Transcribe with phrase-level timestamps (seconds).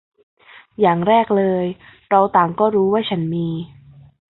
[0.81, 1.65] อย่างแรกเลย
[2.09, 3.47] เราต่างก็รู้ว่าฉันมี